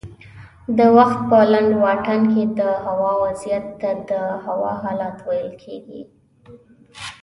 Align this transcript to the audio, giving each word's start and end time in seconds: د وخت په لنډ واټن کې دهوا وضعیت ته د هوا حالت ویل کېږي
د 0.77 0.79
وخت 0.97 1.19
په 1.29 1.37
لنډ 1.51 1.71
واټن 1.83 2.21
کې 2.33 2.43
دهوا 2.59 3.11
وضعیت 3.23 3.65
ته 3.81 3.91
د 4.09 4.11
هوا 4.45 4.71
حالت 4.83 5.17
ویل 5.27 5.51
کېږي 5.63 6.01